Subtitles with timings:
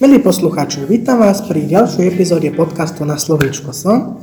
[0.00, 4.16] Milí poslucháči, vítam vás pri ďalšej epizóde podcastu na Slovíčko som.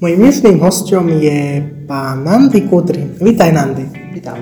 [0.00, 3.04] Mojím dnešným hostom je pán Nandy Kudry.
[3.20, 4.08] Vítaj Nandy.
[4.08, 4.40] Vítam.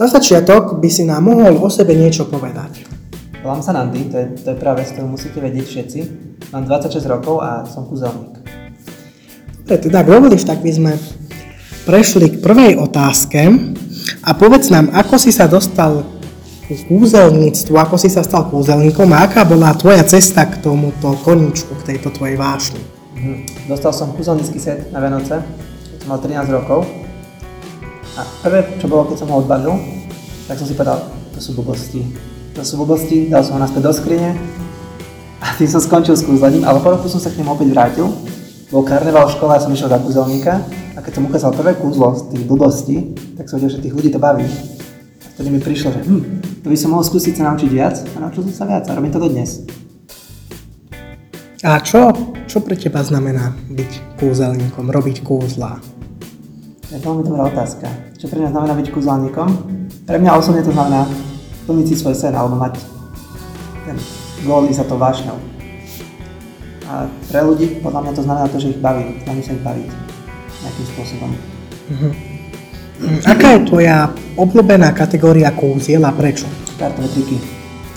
[0.00, 2.88] Na začiatok by si nám mohol o sebe niečo povedať.
[3.44, 5.98] Volám sa Nandy, to je, to je práve vec, ktorú musíte vedieť všetci.
[6.56, 8.40] Mám 26 rokov a som kúzelník.
[9.68, 10.92] Dobre, teda ak tak by sme
[11.84, 13.44] prešli k prvej otázke
[14.24, 16.19] a povedz nám, ako si sa dostal
[16.86, 21.94] kúzelníctvu, ako si sa stal kúzelníkom a aká bola tvoja cesta k tomuto koníčku, k
[21.94, 22.78] tejto tvojej vášni.
[23.18, 23.66] Mhm.
[23.66, 26.86] Dostal som kúzelnícky set na Vianoce, keď som mal 13 rokov.
[28.18, 29.74] A prvé, čo bolo, keď som ho odbalil,
[30.46, 32.02] tak som si povedal, to sú blbosti.
[32.58, 34.34] To sú blbosti, dal som ho naspäť do skrine
[35.40, 38.10] a tým som skončil s kúzlením, ale po roku som sa k nemu opäť vrátil.
[38.70, 40.62] Bol karneval v škole a som išiel za kúzelníka
[40.94, 42.96] a keď som ukázal prvé kúzlo z tých blbostí,
[43.34, 44.46] tak som vedel, že tých ľudí to baví.
[45.40, 46.22] Vtedy mi prišlo, že hm,
[46.60, 49.08] to by som mohol skúsiť sa naučiť viac a naučil som sa viac a robím
[49.08, 49.64] to dodnes.
[51.64, 52.12] A čo,
[52.44, 55.80] čo pre teba znamená byť kúzelníkom, robiť kúzla?
[55.80, 57.88] To je veľmi dobrá otázka.
[58.20, 59.48] Čo pre mňa znamená byť kúzelníkom?
[60.04, 61.08] Pre mňa osobne to znamená
[61.64, 62.76] plniť si svoj sen alebo mať
[63.88, 63.96] ten
[64.44, 65.40] gól sa to vášňou.
[66.84, 69.88] A pre ľudí podľa mňa to znamená to, že ich baví, snaží sa ich baviť
[70.68, 71.32] nejakým spôsobom.
[71.96, 72.29] Mhm.
[73.24, 76.44] Aká je tvoja obľúbená kategória kúziel a prečo?
[76.76, 77.40] Kartové triky.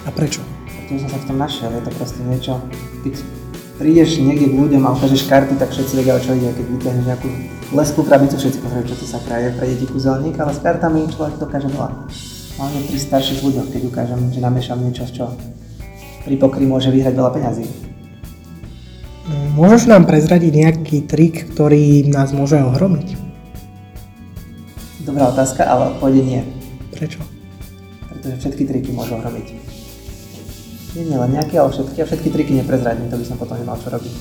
[0.07, 0.39] A prečo?
[0.63, 2.53] Pretože som sa v tom našiel, je to proste niečo,
[3.03, 3.13] keď
[3.79, 6.55] prídeš niekde k ľuďom a ukážeš karty, tak všetci vedia, o čo ide.
[6.55, 7.27] Keď vytiahneš nejakú
[7.75, 11.35] lesku krabicu, všetci pozerajú, čo to sa kraje pre deti kúzelník, ale s kartami človek
[11.35, 11.89] dokáže veľa.
[12.53, 15.35] Hlavne pri starších ľuďoch, keď ukážem, že namiešam niečo, čo
[16.23, 17.65] pri pokry môže vyhrať veľa peňazí.
[19.55, 23.32] Môžeš nám prezradiť nejaký trik, ktorý nás môže ohromiť?
[25.03, 26.41] Dobrá otázka, ale odpovede nie.
[26.95, 27.19] Prečo?
[28.07, 29.47] Pretože všetky triky môžu ohromiť.
[30.95, 33.75] Nie, nie len nejaké, ale všetky a všetky triky neprezradím, to by som potom nemal
[33.83, 34.13] čo robiť.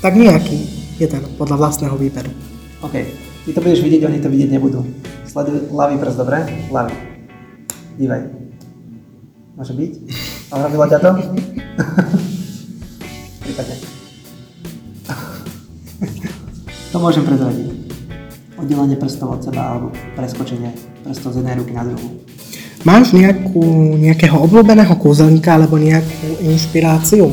[0.00, 0.58] Tak nejaký,
[0.96, 2.32] jeden, podľa vlastného výberu.
[2.80, 3.04] OK,
[3.44, 4.80] ty to budeš vidieť, oni to vidieť nebudú.
[5.28, 6.40] Sleduj ľavý prst, dobre?
[6.72, 6.94] Ľavý.
[8.00, 8.22] Dívaj.
[9.60, 9.92] Môže byť?
[10.56, 11.10] Ohromilo ťa to?
[13.44, 13.76] Prípadne.
[16.88, 17.89] to môžem prezradiť.
[18.60, 22.20] Oddelenie prstov od seba alebo preskočenie prstov z jednej ruky na druhú.
[22.84, 23.60] Máš nejakú,
[24.00, 27.28] nejakého obľúbeného kúzelníka alebo nejakú inšpiráciu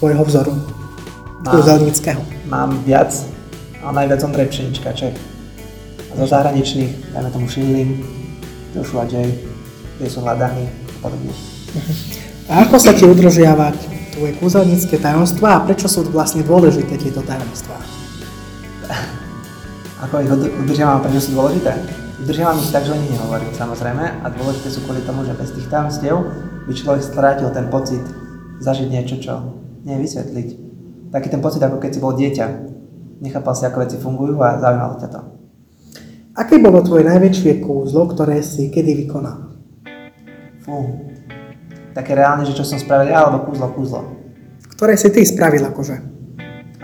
[0.00, 0.52] tvojho vzoru
[1.44, 1.52] Mám.
[1.56, 2.20] kúzelníckého?
[2.48, 3.12] Mám viac,
[3.84, 5.16] ale najviac Ondrej Pšenička, Čech.
[6.12, 8.00] A zo zahraničných, dajme tomu Shinling,
[8.72, 9.28] Joshua J,
[10.00, 11.32] kde sú hľadaní a podobne.
[12.48, 13.76] A ako sa ti udržiavať
[14.16, 17.76] tvoje kúzelnícke tajomstvá a prečo sú vlastne dôležité tieto tajomstvá?
[19.96, 21.72] Ako ich ud- udržiavam, prečo sú dôležité?
[22.20, 25.56] Udržiavam ich tak, že o nich nehovorím, samozrejme, a dôležité sú kvôli tomu, že bez
[25.56, 26.20] tých tajomstiev
[26.68, 28.04] by človek strátil ten pocit
[28.60, 29.56] zažiť niečo, čo
[29.88, 30.48] nie vysvetliť.
[31.16, 32.46] Taký ten pocit, ako keď si bol dieťa.
[33.24, 35.20] Nechápal si, ako veci fungujú a zaujímalo ťa to.
[36.36, 39.56] Aké bolo tvoje najväčšie kúzlo, ktoré si kedy vykonal?
[40.60, 41.08] Fú.
[41.96, 44.04] Také reálne, že čo som spravil ja, alebo kúzlo, kúzlo.
[44.76, 45.96] Ktoré si ty spravil akože?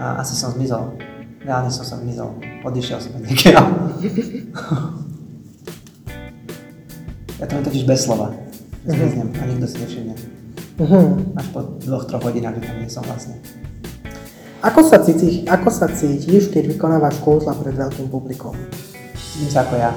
[0.00, 1.11] A asi som zmizol.
[1.42, 2.38] Reálne som sa zmizol.
[2.62, 3.66] Odišiel som niekiaľ.
[7.42, 8.30] ja to mám totiž bez slova.
[8.86, 10.14] Zmiznem a nikto si nevšimne.
[10.78, 11.18] Uh-huh.
[11.34, 13.42] Až po dvoch, troch hodinách, že tam nie som vlastne.
[14.62, 18.54] Ako sa, cítiš, ako sa cítiš, keď vykonávaš kúzla pred veľkým publikom?
[19.18, 19.90] Cítim sa ako ja.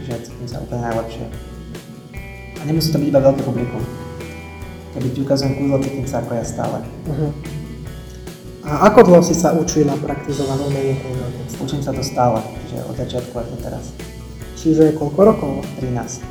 [0.00, 1.28] Čiže cítim sa úplne najlepšie.
[2.56, 3.84] A nemusí to byť iba veľké publikum.
[4.96, 6.80] Keby ti ukazujem kúzlo, cítim sa ako ja stále.
[7.04, 7.32] Uh-huh.
[8.72, 11.60] A ako dlho si sa učil a praktizoval umenie kúzelníctva?
[11.60, 13.84] Učím sa to stále, čiže od začiatku až do teraz.
[14.56, 15.60] Čiže koľko rokov?
[15.76, 16.24] 13.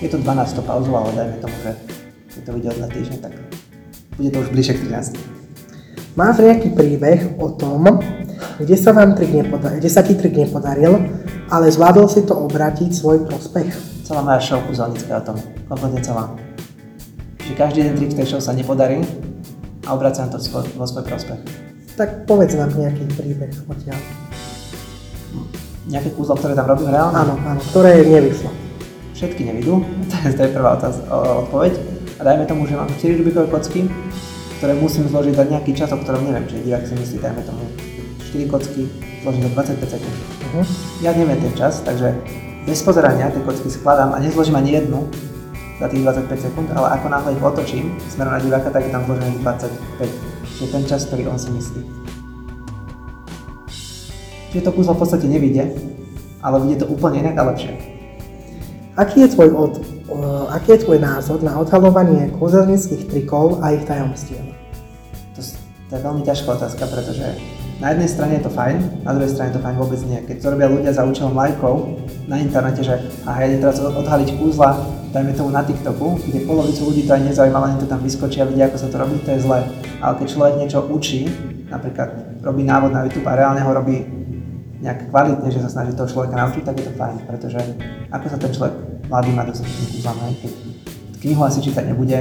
[0.00, 1.76] Je to 12, to pauzoval, ale dajme tomu, že
[2.32, 3.36] keď to od na týždeň, tak
[4.16, 5.20] bude to už bližšie k 13.
[6.16, 8.00] Máš nejaký príbeh o tom,
[8.56, 11.04] kde sa, vám trik nepoda- kde sa ti trik nepodaril,
[11.52, 13.76] ale zvládol si to obrátiť svoj prospech?
[14.08, 15.36] Celá moja show kúzelnícka o tom,
[15.68, 16.32] kompletne celá.
[17.44, 19.04] Že každý jeden trik v tej show sa nepodarí
[19.88, 21.40] a obracam to svoj, vo svoj prospech.
[21.96, 23.96] Tak povedz nám nejaký príbeh odtiaľ.
[25.88, 27.16] Nejaké kúzlo, ktoré tam robím reálne?
[27.16, 28.52] Áno, áno, ktoré nevyšlo.
[29.16, 29.80] Všetky nevidú,
[30.12, 31.72] to je, to je prvá otáz, odpoveď.
[32.20, 33.88] A dajme tomu, že mám 4 Rubikové kocky,
[34.60, 37.64] ktoré musím zložiť za nejaký čas, o ktorom neviem, či divák si myslí, dajme tomu
[38.28, 38.84] 4 kocky
[39.24, 40.16] zložiť za 25 sekúnd.
[40.18, 40.66] Uh-huh.
[41.00, 42.12] Ja neviem ten čas, takže
[42.68, 45.08] bez pozerania tie kocky skladám a nezložím ani jednu
[45.78, 49.06] za tých 25 sekúnd, ale ako náhle ich otočím smerom na diváka, tak je tam
[49.06, 50.58] zložených 25.
[50.58, 51.82] Čiže ten čas, ktorý on si myslí.
[54.50, 55.70] Čiže to kúzlo v podstate nevidie,
[56.42, 57.78] ale vidie to úplne inak a lepšie.
[58.98, 59.72] Aký je tvoj od,
[60.50, 64.42] aký je tvoj názor na odhalovanie kúzelnických trikov a ich tajomstiev?
[65.38, 65.40] To,
[65.86, 67.38] to je veľmi ťažká otázka, pretože
[67.78, 70.18] na jednej strane je to fajn, na druhej strane to fajn vôbec nie.
[70.26, 71.94] Keď to robia ľudia za účelom lajkov
[72.26, 76.92] na internete, že aha, ja idem teraz odhaliť kúzla, dajme tomu na TikToku, kde polovicu
[76.92, 79.30] ľudí to aj nezaujíma, len to tam vyskočí a vidia, ako sa to robí, to
[79.32, 79.60] je zlé.
[80.04, 81.28] Ale keď človek niečo učí,
[81.68, 84.04] napríklad robí návod na YouTube a reálne ho robí
[84.78, 87.60] nejak kvalitne, že sa snaží toho človeka naučiť, tak je to fajn, pretože
[88.14, 88.74] ako sa ten človek
[89.10, 90.52] mladý má dostať k kúzlam, keď
[91.18, 92.18] knihu asi čítať nebude,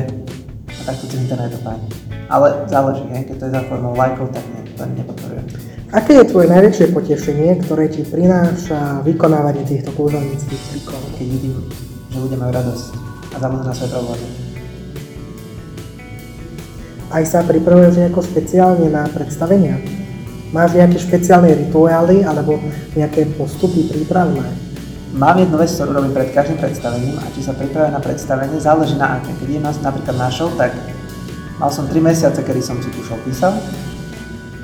[0.68, 1.82] a takto cez internet je to fajn.
[2.28, 5.46] Ale záleží, hej, keď to je za formou lajkov, tak nie, to nepodporujem.
[5.96, 11.00] Aké je tvoje najväčšie potešenie, ktoré ti prináša vykonávanie týchto kúzelníckých trikov?
[11.16, 11.56] Keď vidím,
[12.18, 12.88] že ľudia majú radosť
[13.30, 14.28] a zabudnú na svoje problémy.
[17.08, 19.78] Aj sa pripravuješ nejako špeciálne na predstavenia?
[20.50, 22.58] Máš nejaké špeciálne rituály alebo
[22.98, 24.44] nejaké postupy prípravné?
[25.14, 28.98] Mám jednu vec, ktorú robím pred každým predstavením a či sa pripravuje na predstavenie, záleží
[28.98, 29.32] na aké.
[29.38, 30.74] Keď idem napríklad na show, tak
[31.62, 33.56] mal som 3 mesiace, kedy som si tú show písal,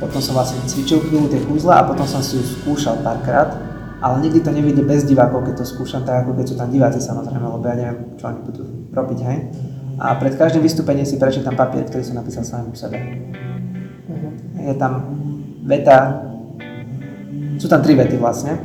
[0.03, 3.55] potom som vlastne cvičil chvíľu tie kúzla a potom som si ju skúšal párkrát,
[4.03, 6.99] ale nikdy to nevidie bez divákov, keď to skúšam, tak ako keď sú tam diváci
[6.99, 9.37] samozrejme, lebo ja neviem, čo oni budú robiť, hej.
[9.95, 12.99] A pred každým vystúpením si prečítam papier, ktorý som napísal samému sebe.
[12.99, 14.33] Uh-huh.
[14.59, 15.07] Je tam
[15.63, 16.27] veta,
[17.55, 18.59] sú tam tri vety vlastne,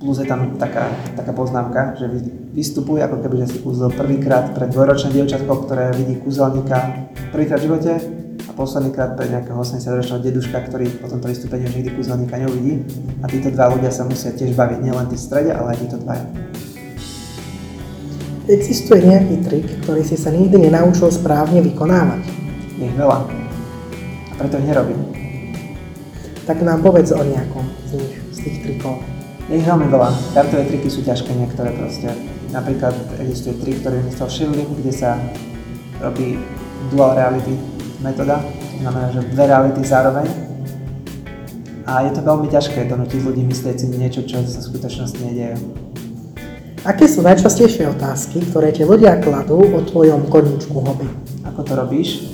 [0.00, 2.08] plus je tam taká, taká poznámka, že
[2.56, 7.66] vystupuj ako keby, že si kúzel prvýkrát pred dvojročné dievčatko, ktoré vidí kúzelníka prvýkrát v
[7.68, 7.92] živote
[8.60, 12.84] a posledný krát pre nejakého 80-ročného deduška, ktorý po tomto vystúpení už nikdy kúzelníka neuvidí.
[13.24, 15.96] A títo dva ľudia sa musia tiež baviť, nielen tí v strede, ale aj títo
[15.96, 16.28] dvaja.
[18.52, 22.20] Existuje nejaký trik, ktorý si sa nikdy nenaučil správne vykonávať?
[22.76, 23.18] Je veľa.
[24.28, 25.08] A preto ich nerobím.
[26.44, 29.00] Tak nám povedz o nejakom z nich, z tých trikov.
[29.48, 30.36] Je ich veľmi veľa.
[30.36, 32.12] Kartové triky sú ťažké niektoré proste.
[32.52, 32.92] Napríklad
[33.24, 35.16] existuje trik, ktorý vymyslel Shirley, kde sa
[36.04, 36.36] robí
[36.92, 37.69] dual reality
[38.00, 40.26] metóda, to znamená, že dve reality zároveň.
[41.84, 45.56] A je to veľmi ťažké donútiť ľudí myslieť si niečo, čo sa v skutočnosti nedieje.
[46.80, 51.04] Aké sú najčastejšie otázky, ktoré ti ľudia kladú o tvojom koníčku hobby?
[51.44, 52.24] Ako to robíš?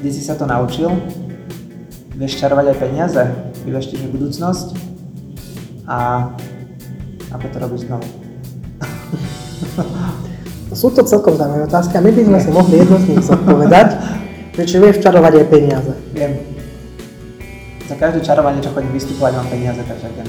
[0.00, 0.88] Kde si sa to naučil?
[2.16, 3.22] Vieš čarovať aj peniaze?
[3.68, 4.66] Vyveštíš budúcnosť?
[5.84, 6.32] A
[7.28, 8.08] ako to robíš znovu?
[10.76, 13.88] Sú to celkom zaujímavé otázky a my by sme si mohli jedno z nich zodpovedať.
[14.56, 15.92] Čiže vieš čarovať aj peniaze.
[16.16, 16.32] Viem.
[17.84, 20.28] Za každé čarovanie, čo chodím vystupovať, mám peniaze, takže viem.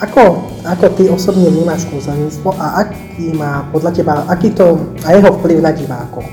[0.00, 5.28] Ako, ako ty osobne vnímaš kúzelníctvo a aký má podľa teba, aký to a jeho
[5.42, 6.24] vplyv na divákov?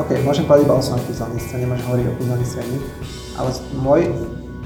[0.00, 2.60] OK, môžem povedať iba o svojom kúzelníctve, nemôžem hovoriť o kúzelníctve
[3.32, 4.00] ale môj,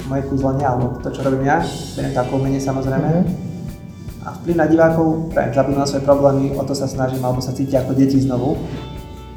[0.06, 1.62] moje kúzlenie, alebo to, čo robím ja,
[1.98, 3.45] beriem to ako umenie samozrejme, mm-hmm
[4.26, 7.54] a vplyv na divákov, prajem, zabudnú na svoje problémy, o to sa snažím, alebo sa
[7.54, 8.58] cítia ako deti znovu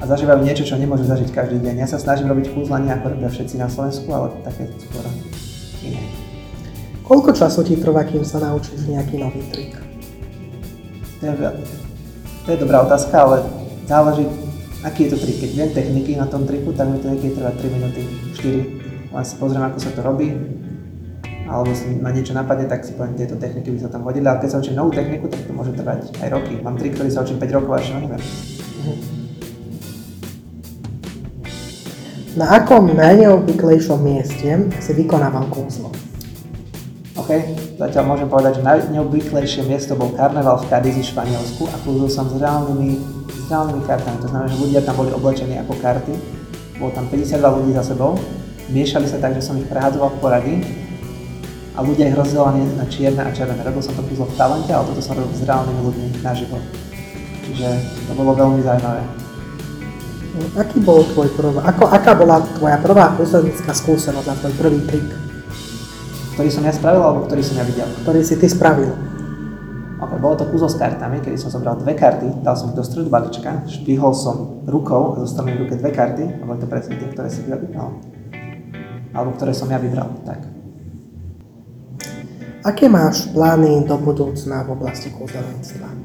[0.01, 1.86] a zažívajú niečo, čo nemôžu zažiť každý deň.
[1.86, 5.06] Ja sa snažím robiť kúzlenie, ako robia všetci na Slovensku, ale také skôr
[5.86, 6.01] iné.
[7.06, 9.77] Koľko času ti trvá, kým sa naučíš nejaký nový trik?
[11.22, 11.34] To je,
[12.46, 13.46] to je dobrá otázka, ale
[13.86, 14.25] záleží,
[14.81, 15.38] aký je to trik.
[15.38, 18.01] Keď viem techniky na tom triku, tak mi to niekedy trvá 3 minúty,
[18.41, 19.13] 4.
[19.13, 20.34] Len si pozriem, ako sa to robí,
[21.50, 24.38] alebo si ma niečo napadne, tak si poviem, tieto techniky by sa tam hodili, ale
[24.38, 26.62] keď sa učím novú techniku, tak to môže trvať aj roky.
[26.62, 28.24] Mám trik, ktorý sa učím 5 rokov a ešte neviem.
[32.38, 35.89] Na akom najneobvyklejšom mieste si vykonával kúzlo?
[37.18, 37.29] OK,
[37.82, 42.38] zatiaľ môžem povedať, že najneobvyklejšie miesto bol karneval v Cadizi, Španielsku a kúzol som s
[42.38, 42.89] reálnymi,
[43.25, 44.22] s reálnymi kartami.
[44.22, 46.13] To znamená, že ľudia tam boli oblečení ako karty.
[46.77, 48.15] Bolo tam 52 ľudí za sebou.
[48.70, 50.56] Miešali sa tak, že som ich prehádzoval v poradí
[51.79, 53.63] a ľudia ich rozdelení na čierne a červené.
[53.63, 56.59] Robil som to kúzlo v talente, ale toto som robil s reálnymi ľuďmi naživo.
[57.48, 57.67] Čiže
[58.03, 59.01] to bolo veľmi zaujímavé.
[60.59, 65.07] Aký bol tvoj prvá, ako, aká bola tvoja prvá kúzelnícka skúsenosť a tvoj prvý trik?
[66.36, 67.88] Ktorý som ja spravil, alebo ktorý som ja videl?
[68.03, 68.91] Ktorý si ty spravil.
[70.03, 72.83] Ok, bolo to kúzlo s kartami, kedy som zobral dve karty, dal som ich do
[72.83, 76.67] stredu balíčka, špihol som rukou a zostal mi v ruke dve karty, a boli to
[76.67, 78.00] presne tie, ktoré si vybral.
[79.15, 80.59] Alebo ktoré som ja vybral, tak.
[82.60, 85.96] Aké máš plány do budúcna v oblasti kúzelníctva?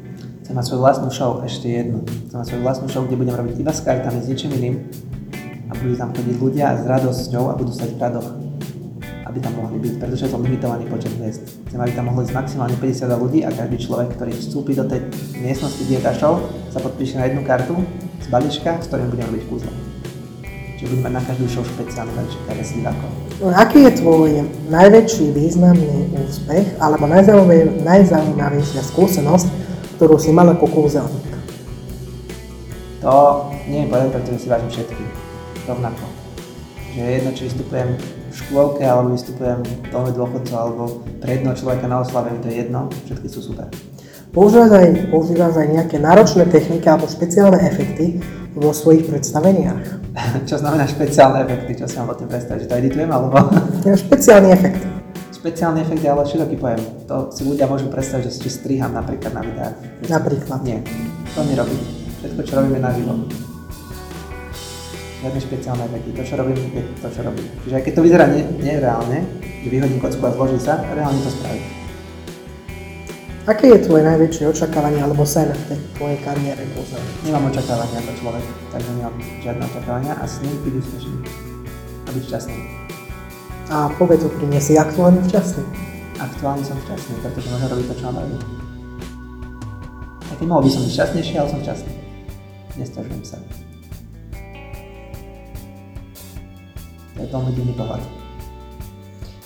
[0.47, 2.07] Chcem mať svoju vlastnú show, ešte jednu.
[2.07, 4.87] Chcem mať svoju vlastnú show, kde budem robiť iba s kartami, s ničím iným.
[5.67, 8.29] A budú tam chodiť ľudia s radosťou a budú stať v radoch.
[9.27, 11.43] Aby tam mohli byť, pretože je to limitovaný počet miest.
[11.43, 15.11] Chcem, aby tam mohli ísť maximálne 50 ľudí a každý človek, ktorý vstúpi do tej
[15.43, 16.39] miestnosti Dieta Show,
[16.71, 17.75] sa podpíše na jednu kartu
[18.23, 19.75] z balíčka, s ktorým budem robiť kúzlo.
[20.79, 23.24] Čiže budeme mať na každú show špeciálny balíček, ktorý si divákov.
[23.43, 29.51] Aký je tvoj najväčší významný úspech alebo najzaujímavej- najzaujímavejšia skúsenosť,
[29.99, 31.35] ktorú si mal ako kúzelník?
[33.03, 35.05] To je povedať, pretože si vážim všetky.
[35.67, 36.05] Rovnako.
[36.95, 40.83] Že je jedno, či vystupujem v škôlke, alebo vystupujem v dome dôchodcov, alebo
[41.19, 43.67] pre jedného človeka na oslave, to je jedno, všetky sú super.
[44.35, 48.19] Používaš aj, používaš aj nejaké náročné techniky alebo špeciálne efekty
[48.59, 50.03] vo svojich predstaveniach?
[50.51, 53.39] Čo znamená špeciálne efekty, čo si mám o tým predstaviť, že to editujem, alebo...
[53.87, 54.83] Ja, Špeciálny efekt.
[55.39, 56.83] Špeciálny efekt je ale široký pojem.
[57.07, 59.75] To si ľudia môžu predstaviť, že si striham napríklad na videách.
[60.11, 60.59] Napríklad.
[60.67, 60.83] Nie,
[61.35, 61.83] to nerobím.
[62.19, 63.13] Všetko, čo robím, je naživo.
[65.23, 66.11] Žiadne špeciálne efekty.
[66.11, 67.47] To, čo robím, je to, čo robím.
[67.63, 69.19] Čiže aj keď to vyzerá ne- nereálne,
[69.63, 71.84] že vyhodím kocku a zloží sa, reálne to spraví.
[73.45, 76.65] Aké je tvoje najväčšie očakávanie alebo sen v tej tvojej kariére?
[77.29, 81.17] Nemám očakávania ako človek, takže nemám žiadne očakávania a sní byť úspešný
[81.85, 82.59] a byť šťastný.
[83.69, 85.61] A povedz úprimne, si aktuálne šťastný?
[86.25, 88.41] Aktuálne som šťastný, pretože môžem robiť to, čo mám robiť.
[90.25, 91.93] Aj keď mohol by som byť šťastnejší, ale som šťastný.
[92.81, 93.37] Nestažujem sa.
[97.13, 98.24] To je veľmi divný pohľad.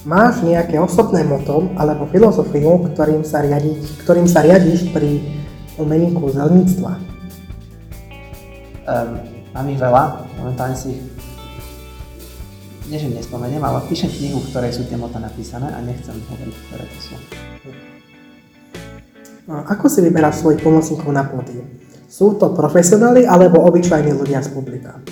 [0.09, 5.21] Máš nejaké osobné moto alebo filozofiu, ktorým sa, riadi, ktorým sa riadiš pri
[5.77, 6.97] umení kúzelníctva?
[8.89, 9.21] Um,
[9.53, 11.05] mám ich veľa, momentálne si ich
[12.89, 16.57] nie, že nespomeniem, ale píšem knihu, v ktorej sú tie mota napísané a nechcem hovoriť,
[16.57, 17.15] ktoré to sú.
[19.53, 21.69] A Ako si vyberáš svojich pomocníkov na pódiu?
[22.09, 25.05] Sú to profesionáli alebo obyčajní ľudia z publika?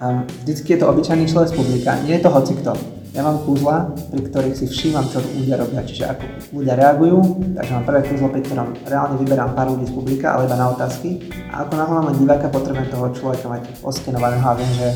[0.00, 2.97] Um, vždycky je to obyčajný človek z publika, nie je to hocikto.
[3.16, 6.24] Ja mám kúzla, pri ktorých si všímam, čo ľudia robia, čiže ako
[6.60, 7.18] ľudia reagujú,
[7.56, 10.68] takže mám prvé kúzlo, pri ktorom reálne vyberám pár ľudí z publika, ale iba na
[10.70, 11.24] otázky.
[11.48, 14.88] A ako náhle mám diváka, potrebujem toho človeka mať oskenovaného a viem, že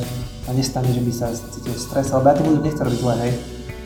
[0.45, 3.33] sa nestane, že by sa cítil stres, lebo ja to ľuďom nechcem robiť zle, hej.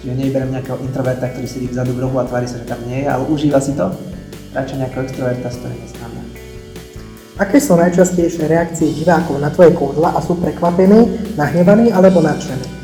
[0.03, 3.07] Čiže nevyberiem nejakého introverta, ktorý sedí vzadu v rohu a tvári sa, že tam nie
[3.07, 3.95] je, ale užíva si to.
[4.53, 6.23] Radšej nejakého extroverta, s ktorým sranda.
[7.37, 12.76] Aké sú najčastejšie reakcie divákov na tvoje kúzla a sú prekvapení, nahnevaní alebo nadšení?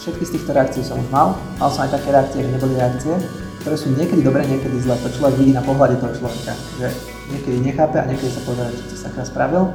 [0.00, 1.36] Všetky z týchto reakcií som už mal.
[1.60, 3.12] Mal som aj také reakcie, že neboli reakcie,
[3.60, 4.96] ktoré sú niekedy dobré, niekedy zlé.
[4.96, 6.56] To človek vidí na pohľade toho človeka.
[6.80, 6.88] Že
[7.28, 9.68] niekedy nechápe a niekedy sa pozrie, čo si sakra spravil.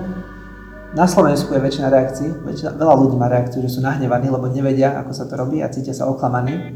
[0.97, 4.97] Na Slovensku je väčšina reakcií, väčšina, veľa ľudí má reakciu, že sú nahnevaní, lebo nevedia,
[4.97, 6.73] ako sa to robí a cítia sa oklamaní.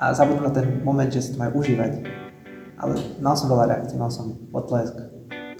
[0.00, 2.08] A zabudnú na ten moment, že si to majú užívať.
[2.80, 4.96] Ale mal som veľa reakcií, mal som potlesk,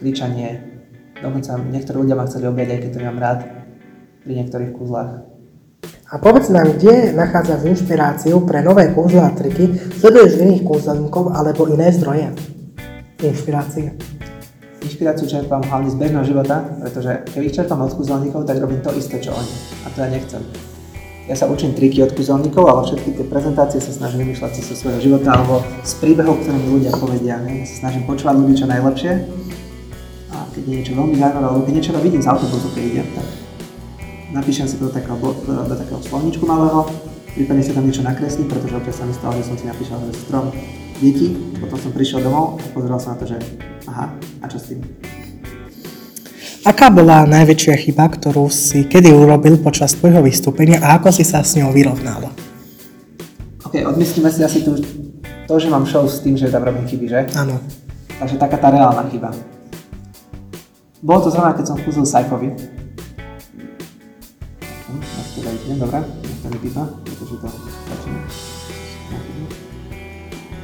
[0.00, 0.80] kričanie,
[1.20, 3.40] dokonca niektorí ľudia ma chceli objať, aj keď to nemám rád,
[4.24, 5.35] pri niektorých kúzlach.
[6.06, 11.66] A povedz nám, kde nachádzaš inšpiráciu pre nové kúzla a triky, sleduješ iných kúzelníkov alebo
[11.66, 12.30] iné zdroje?
[13.26, 13.90] Inšpirácie.
[14.86, 18.94] Inšpiráciu čerpám hlavne z bežného života, pretože keď ich čerpám od kúzelníkov, tak robím to
[18.94, 19.50] isté, čo oni.
[19.82, 20.46] A to ja nechcem.
[21.26, 24.78] Ja sa učím triky od kúzelníkov, ale všetky tie prezentácie sa snažím vymýšľať si zo
[24.78, 27.42] svojho života alebo z príbehov, ktoré mi ľudia povedia.
[27.42, 27.66] Ne?
[27.66, 29.26] Ja sa snažím počúvať ľudí čo najlepšie.
[30.30, 33.45] A keď je niečo veľmi zaujímavé, alebo keď niečo vidím z autobusu, keď idem, tak
[34.32, 36.86] napíšem si to do takého, do, do takého slovníčku malého,
[37.34, 40.18] prípadne si tam niečo nakreslím, pretože občas sa mi stalo, že som si napísal že
[40.18, 40.50] strom
[40.98, 43.36] detí, potom som prišiel domov a pozeral som na to, že
[43.86, 44.80] aha, a čo s tým?
[46.66, 51.46] Aká bola najväčšia chyba, ktorú si kedy urobil počas tvojho vystúpenia a ako si sa
[51.46, 52.34] s ňou vyrovnal?
[53.62, 54.74] OK, odmyslíme si asi tu
[55.46, 57.20] to, že mám show s tým, že tam robím chyby, že?
[57.38, 57.62] Áno.
[58.18, 59.30] Takže taká tá reálna chyba.
[61.06, 62.50] Bolo to zrovna, keď som kúzil Saifovi.
[65.36, 66.48] To dajte, dobre, nech to
[67.04, 67.48] pretože to
[67.92, 68.20] začne.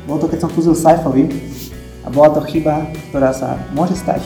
[0.09, 1.29] Bolo to, keď som kúzil Saifovi
[2.03, 4.25] a bola to chyba, ktorá sa môže stať,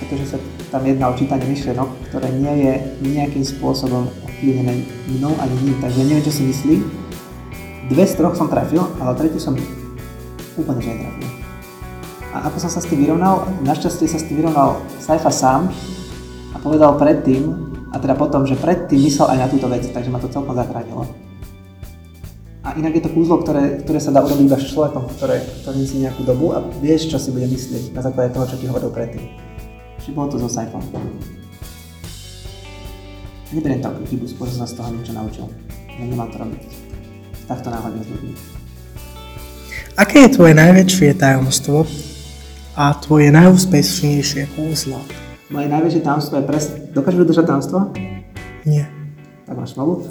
[0.00, 0.36] pretože sa
[0.72, 2.72] tam jedná o čítanie myšlienok, ktoré nie je
[3.04, 6.74] nejakým spôsobom ovplyvnené mnou ani ním, takže neviem, čo si myslí.
[7.92, 9.54] Dve z troch som trafil, ale tretiu som
[10.56, 11.28] úplne že netrafil.
[12.32, 15.68] A ako som sa s tým vyrovnal, našťastie sa s tým vyrovnal Saifa sám
[16.50, 20.16] a povedal predtým, a teda potom, že predtým myslel aj na túto vec, takže ma
[20.16, 21.04] to celkom zachránilo.
[22.62, 25.82] A inak je to kúzlo, ktoré, ktoré sa dá urobiť iba s človekom, ktoré, ktorý
[25.84, 28.88] si nejakú dobu a vieš, čo si bude myslieť na základe toho, čo ti hovoril
[28.94, 29.28] predtým.
[30.00, 30.80] Čiže bolo to so Saifom.
[33.52, 35.44] Neberiem to ako chybu, skôr som sa z toho niečo naučil.
[36.00, 36.62] Ja nemám to robiť.
[37.44, 38.32] Takto náhodne s ľuďmi.
[40.00, 41.84] Aké je tvoje najväčšie tajomstvo
[42.80, 45.04] a tvoje najúspešnejšie kúzlo?
[45.52, 46.66] Moje najväčšie tajomstvo je pres...
[46.92, 47.78] Dokážeš udržať tajomstvo?
[48.68, 48.84] Nie.
[49.48, 50.04] Tak máš smolu.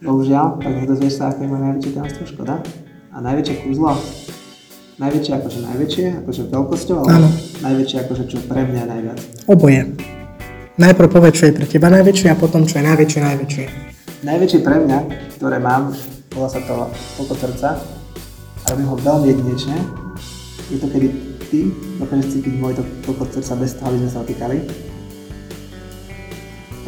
[0.00, 2.54] Bohužiaľ, tak nedozvieš sa, aké je moje najväčšie tajomstvo, škoda.
[3.10, 3.98] A najväčšie kúzlo?
[5.02, 7.28] Najväčšie akože najväčšie, akože veľkosťou, ale Áno.
[7.66, 9.18] najväčšie akože čo pre mňa najviac.
[9.50, 9.82] Oboje.
[10.78, 13.64] Najprv povedz, čo je pre teba najväčšie a potom, čo je najväčšie najväčšie.
[14.22, 14.98] najväčšie pre mňa,
[15.42, 15.90] ktoré mám,
[16.30, 16.86] volá sa to
[17.18, 17.68] Toľko srdca
[18.62, 19.76] a robím ho veľmi jedinečne.
[20.70, 21.08] Je to, kedy
[21.50, 21.66] ty
[21.98, 22.84] dokážeš cítiť môj to,
[23.34, 24.56] srdca bez toho, aby sme sa otýkali.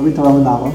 [0.03, 0.75] Veľmi málo.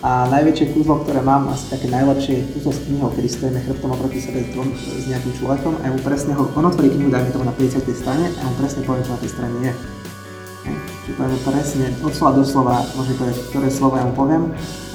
[0.00, 4.16] A najväčšie kúzlo, ktoré mám, asi také najlepšie kúzlo s knihou, kedy stojíme chrbtom oproti
[4.16, 7.36] sebe s, dvom, s nejakým človekom a ja mu presne ho, on otvorí knihu, dajme
[7.36, 7.84] tomu na 50.
[7.92, 9.72] strane a on presne povie, čo na tej strane je.
[11.04, 14.42] Čiže poviem presne, od slova do slova, môžem povedať, ktoré slovo ja mu poviem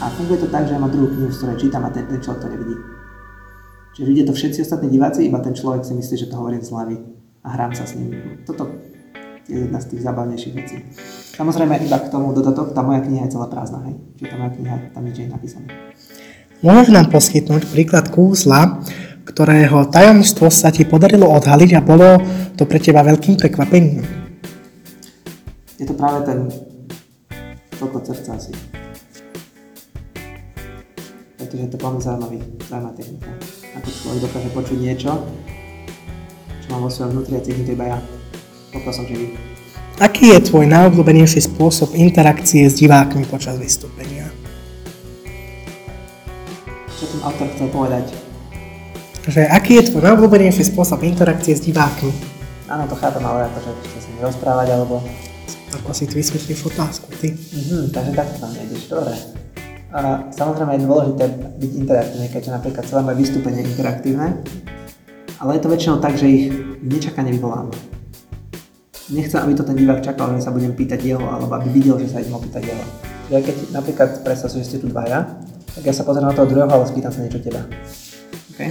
[0.01, 2.17] a funguje to tak, že ja mám druhú knihu, z ktorej čítam a ten, ten
[2.25, 2.75] človek to nevidí.
[3.93, 6.73] Čiže vidia to všetci ostatní diváci, iba ten človek si myslí, že to hovorím z
[6.73, 6.97] hlavy
[7.45, 8.41] a hrám sa s ním.
[8.41, 8.84] Toto
[9.45, 10.77] je jedna z tých zábavnejších vecí.
[11.37, 13.95] Samozrejme, iba k tomu dodatok, tá moja kniha je celá prázdna, hej.
[14.17, 15.67] Čiže tá moja kniha, tam nič nie je napísané.
[16.65, 18.81] Môžeš nám poskytnúť príklad kúzla,
[19.25, 22.17] ktorého tajomstvo sa ti podarilo odhaliť a bolo
[22.57, 24.01] to pre teba veľkým prekvapením?
[25.75, 26.47] Je to práve ten
[27.75, 28.53] toľko srdca asi.
[31.35, 33.29] Pretože je to veľmi zaujímavý, zaujímavá technika.
[33.77, 35.11] Ako človek dokáže počuť niečo,
[36.63, 37.99] čo mám vo svojom vnútri a cítim to iba ja.
[38.75, 39.31] Pokiaľ som živý.
[39.95, 44.27] Aký je tvoj najobľúbenejší spôsob interakcie s divákmi počas vystúpenia?
[46.99, 48.11] Čo tým autor chcel povedať?
[49.31, 52.11] Že aký je tvoj najobľúbenejší spôsob interakcie s divákmi?
[52.67, 54.99] Áno, to chápem, ale akože chce sa rozprávať, alebo...
[55.79, 57.31] Ako si ty vysvetlíš otázku, ty?
[57.31, 59.15] Mhm, takže takto tam nejdeš, dobre.
[59.95, 61.23] A samozrejme je dôležité
[61.55, 64.27] byť interaktívne, keďže napríklad celé moje vystúpenie je interaktívne,
[65.39, 66.45] ale je to väčšinou tak, že ich
[66.83, 67.71] nečakane vyvolám.
[69.05, 72.09] Nechcem, aby to ten divák čakal, že sa budem pýtať jeho, alebo aby videl, že
[72.09, 72.85] sa idem opýtať jeho.
[73.29, 75.29] Ja keď napríklad predstav si, že ste tu dvaja,
[75.77, 77.61] tak ja sa pozriem na toho druhého, ale spýtam sa niečo teba.
[78.57, 78.61] OK?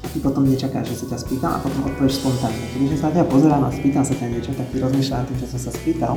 [0.00, 2.64] A ty potom nečakáš, že sa ťa spýtam a potom odpovieš spontánne.
[2.72, 5.36] Keďže sa na teba pozerám a spýtam sa ťa niečo, tak ty rozmýšľam nad tým,
[5.36, 6.14] čo som sa spýtal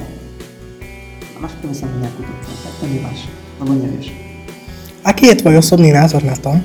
[1.36, 3.20] a máš sa nejakú dobu, tak to nemáš,
[3.60, 4.08] lebo nevieš.
[5.04, 6.56] Aký je tvoj osobný názor na to,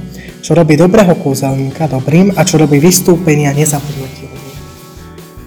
[0.40, 3.50] čo robí dobrého kúzelníka dobrým a čo robí vystúpenia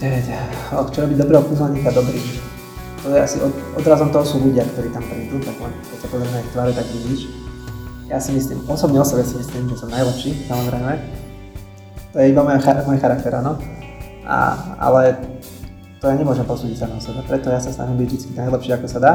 [0.03, 0.39] nezabudnutelným?
[0.91, 2.23] Čo robí dobrého kúzelníka dobrým?
[3.03, 6.07] To je asi od, odrazom toho sú ľudia, ktorí tam prídu, tak len keď sa
[6.07, 7.21] pozrieme na ich tváre, tak vidíš.
[8.07, 10.93] Ja si myslím, osobne o sebe si myslím, že som najlepší, samozrejme.
[12.15, 13.59] To je iba môj, môj charakter, áno.
[14.23, 15.19] A, ale
[15.99, 18.87] to ja nemôžem posúdiť sa na sebe, preto ja sa snažím byť vždy najlepšie, ako
[18.87, 19.13] sa dá.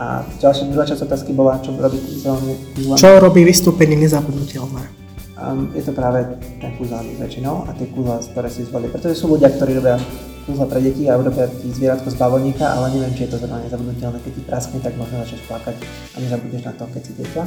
[0.00, 2.56] A ďalšia, druhá časť otázky bola, čo robí kúzelný
[2.96, 4.99] Čo robí vystúpenie nezabudnutelné?
[5.40, 6.20] Um, je to práve
[6.60, 8.92] ten kúzelný väčšinou a tie kúzla, ktoré si zvolili.
[8.92, 9.96] Pretože sú ľudia, ktorí robia
[10.44, 14.20] kúzla pre deti a urobia zvieratko z bavlníka, ale neviem, či je to zrovna nezabudnutelné.
[14.20, 15.76] Keď ti praskne, tak možno začneš plakať
[16.12, 17.42] a nezabudneš na to, keď si dieťa.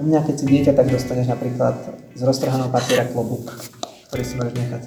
[0.00, 1.74] U mňa, keď si dieťa, tak dostaneš napríklad
[2.16, 3.52] z roztrhanou papiera klobúk,
[4.08, 4.82] ktorý si môžeš nechať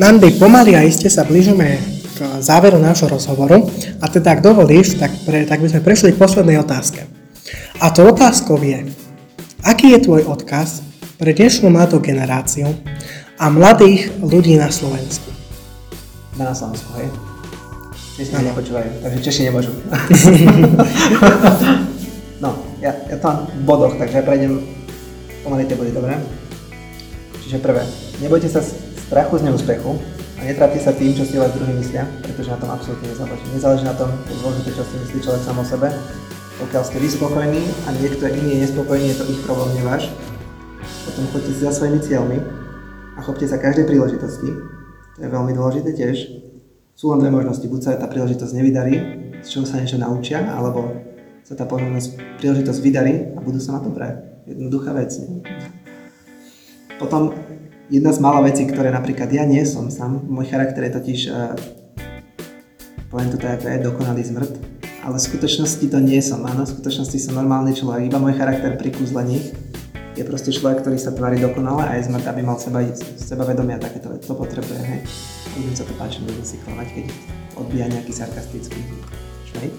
[0.00, 1.76] Nandy, pomaly a iste sa blížime
[2.16, 3.68] k záveru nášho rozhovoru
[4.00, 7.04] a teda ak dovolíš, tak, pre, tak by sme prešli k poslednej otázke.
[7.76, 8.88] A to otázkou je,
[9.60, 10.91] aký je tvoj odkaz
[11.22, 12.66] pre dnešnú mladú generáciu
[13.38, 15.30] a mladých ľudí na Slovensku?
[16.34, 17.14] Na Slovensku, hej?
[18.18, 19.70] Češi nepočúvajú, takže Češi nemôžu.
[22.42, 24.66] no, ja, ja to mám v bodoch, takže ja prejdem
[25.46, 26.18] pomaly tie body, dobre?
[27.46, 27.86] Čiže prvé,
[28.18, 28.58] nebojte sa
[29.06, 29.94] strachu z neúspechu
[30.36, 33.46] a netrápte sa tým, čo si vás druhý myslia, pretože na tom absolútne nezáleží.
[33.54, 34.10] Nezáleží na tom,
[34.42, 35.86] zložité, čo si myslí človek sám o sebe.
[36.58, 40.10] Pokiaľ ste vy spokojní a niekto iný je nespokojný, je to ich problém, nie váš.
[41.12, 42.40] Potom choďte si za svojimi cieľmi
[43.12, 44.48] a chopte sa každej príležitosti.
[44.48, 46.16] To je veľmi dôležité tiež.
[46.96, 48.94] Sú len dve možnosti, buď sa tá príležitosť nevydarí,
[49.44, 50.88] z čoho sa niečo naučia, alebo
[51.44, 54.40] sa tá príležitosť vydarí a budú sa na dobré.
[54.48, 55.12] Jednoduchá vec.
[56.96, 57.36] Potom
[57.92, 61.52] jedna z mála vecí, ktoré napríklad ja nie som sám, môj charakter je totiž, uh,
[63.12, 64.56] poviem to tak, je dokonalý zmrt,
[65.04, 68.80] ale v skutočnosti to nie som, áno, v skutočnosti som normálny človek, iba môj charakter
[68.80, 69.71] pri kúzlení
[70.12, 74.12] je proste človek, ktorý sa tvári dokonale a je zmrt, aby mal seba, vedomia takéto
[74.12, 75.00] veci, to potrebuje, hej.
[75.56, 77.06] Budem sa to páči, budem si klamať, keď
[77.56, 78.80] odbíja nejaký sarkastický
[79.52, 79.72] šmejt.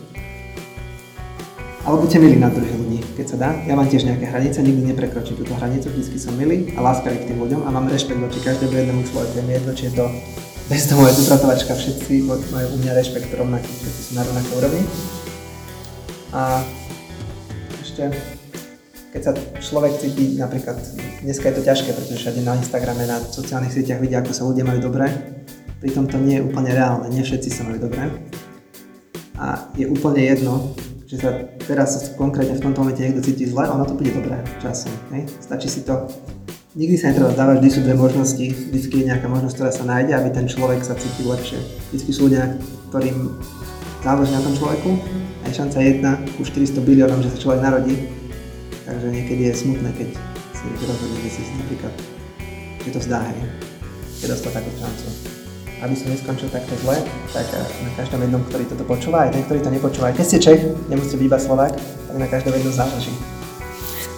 [1.83, 3.49] Ale buďte milí na druhých ľudí, keď sa dá.
[3.67, 7.35] Ja mám tiež nejaké hranice, nikdy neprekročím túto hranicu, vždy som milý a láskavý k
[7.35, 9.35] tým ľuďom a mám rešpekt voči každému jednému človeku.
[9.35, 10.05] Je jedno, či je to
[10.71, 14.83] bez toho je upratovačka, všetci majú u mňa rešpekt rovnaký, všetci sú na rovnaké úrovni.
[16.31, 16.63] A
[17.83, 18.15] ešte,
[19.13, 20.73] keď sa človek cíti, napríklad,
[21.21, 24.65] dneska je to ťažké, pretože všade na Instagrame, na sociálnych sieťach vidia, ako sa ľudia
[24.65, 25.05] majú dobre,
[25.77, 28.09] pritom to nie je úplne reálne, nie všetci sa majú dobre.
[29.37, 30.73] A je úplne jedno,
[31.05, 31.29] že sa
[31.69, 34.89] teraz konkrétne v tomto momente niekto cíti zle, ono to bude dobré časom.
[35.13, 35.29] Hej?
[35.45, 36.09] Stačí si to
[36.73, 40.17] Nikdy sa netreba zdávať, vždy sú dve možnosti, vždy je nejaká možnosť, ktorá sa nájde,
[40.17, 41.61] aby ten človek sa cítil lepšie.
[41.93, 42.49] Vždy sú ľudia,
[42.89, 43.29] ktorým
[44.01, 47.61] záleží na tom človeku a je je šanca 1 ku 400 biliónom, že sa človek
[47.61, 47.93] narodí.
[48.83, 50.09] Takže niekedy je smutné, keď
[50.53, 51.93] si rozhodne, že si napríklad,
[52.83, 53.39] že to vzdá, hej.
[54.19, 55.07] Je dostal takú šancu.
[55.83, 56.95] Aby som neskončil takto zle,
[57.31, 60.25] tak eh, na každom jednom, ktorý toto počúva, aj ten, ktorý to nepočúva, aj keď
[60.25, 63.11] ste Čech, nemusíte byť iba Slovák, tak na každom jednom záleží.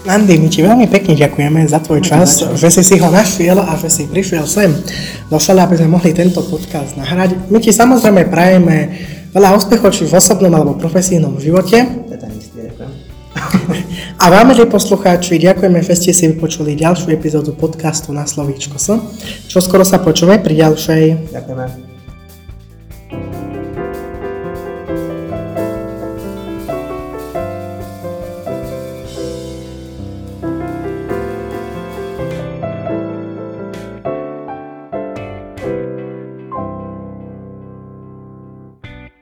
[0.06, 2.54] Andy, my ti veľmi pekne ďakujeme za tvoj No, čas, čo?
[2.54, 4.70] že si si ho našiel a že si prišiel sem
[5.26, 7.50] do šale, aby sme mohli tento podcast nahrať.
[7.50, 8.94] My ti samozrejme prajeme
[9.34, 11.82] veľa úspechov či v osobnom alebo profesijnom živote.
[12.06, 12.70] Ten istý.
[14.20, 18.96] A vám, milí poslucháči, ďakujeme, že ste si vypočuli ďalšiu epizódu podcastu na Slovíčko S.
[19.52, 21.85] Čo skoro sa počujeme pri ďalšej Ďakujeme.